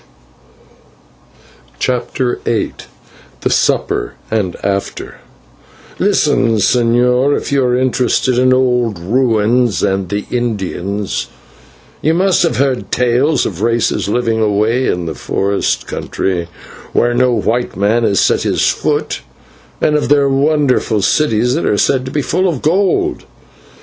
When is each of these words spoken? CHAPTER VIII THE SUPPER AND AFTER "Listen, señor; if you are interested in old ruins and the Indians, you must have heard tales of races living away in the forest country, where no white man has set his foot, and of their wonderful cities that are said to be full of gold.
CHAPTER 1.77 2.39
VIII 2.45 2.73
THE 3.41 3.51
SUPPER 3.51 4.15
AND 4.31 4.55
AFTER 4.63 5.17
"Listen, 5.99 6.55
señor; 6.55 7.37
if 7.37 7.51
you 7.51 7.63
are 7.63 7.77
interested 7.77 8.39
in 8.39 8.51
old 8.51 8.97
ruins 8.97 9.83
and 9.83 10.09
the 10.09 10.25
Indians, 10.31 11.27
you 12.01 12.15
must 12.15 12.41
have 12.41 12.57
heard 12.57 12.91
tales 12.91 13.45
of 13.45 13.61
races 13.61 14.09
living 14.09 14.41
away 14.41 14.87
in 14.87 15.05
the 15.05 15.13
forest 15.13 15.85
country, 15.85 16.47
where 16.93 17.13
no 17.13 17.33
white 17.33 17.75
man 17.75 18.01
has 18.03 18.19
set 18.19 18.41
his 18.41 18.67
foot, 18.67 19.21
and 19.79 19.95
of 19.95 20.09
their 20.09 20.27
wonderful 20.29 21.03
cities 21.03 21.53
that 21.53 21.63
are 21.67 21.77
said 21.77 22.05
to 22.05 22.11
be 22.11 22.23
full 22.23 22.49
of 22.49 22.63
gold. 22.63 23.23